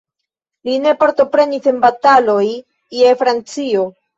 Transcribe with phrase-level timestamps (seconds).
[0.69, 2.45] Li ne partoprenis en bataloj
[3.03, 3.89] je Francio.